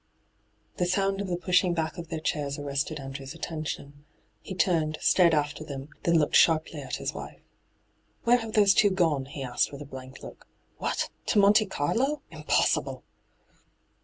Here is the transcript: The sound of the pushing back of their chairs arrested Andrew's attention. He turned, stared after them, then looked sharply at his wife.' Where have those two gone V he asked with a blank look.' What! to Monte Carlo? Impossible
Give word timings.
The 0.77 0.87
sound 0.87 1.21
of 1.21 1.27
the 1.27 1.37
pushing 1.37 1.75
back 1.75 1.99
of 1.99 2.07
their 2.07 2.19
chairs 2.19 2.57
arrested 2.57 2.99
Andrew's 2.99 3.35
attention. 3.35 4.03
He 4.41 4.55
turned, 4.55 4.97
stared 4.99 5.35
after 5.35 5.63
them, 5.63 5.89
then 6.01 6.15
looked 6.17 6.35
sharply 6.35 6.81
at 6.81 6.95
his 6.95 7.13
wife.' 7.13 7.43
Where 8.23 8.37
have 8.37 8.53
those 8.53 8.73
two 8.73 8.89
gone 8.89 9.25
V 9.25 9.29
he 9.33 9.43
asked 9.43 9.71
with 9.71 9.83
a 9.83 9.85
blank 9.85 10.23
look.' 10.23 10.47
What! 10.79 11.11
to 11.27 11.37
Monte 11.39 11.67
Carlo? 11.67 12.23
Impossible 12.31 13.03